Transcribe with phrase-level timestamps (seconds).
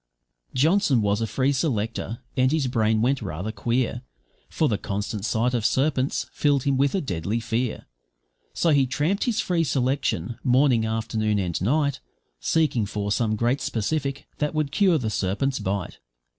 [0.55, 4.01] Johnson was a free selector, and his brain went rather queer,
[4.49, 7.85] For the constant sight of serpents filled him with a deadly fear;
[8.55, 11.99] So he tramped his free selection, morning, afternoon, and night,
[12.39, 15.99] Seeking for some great specific that would cure the serpent's bite.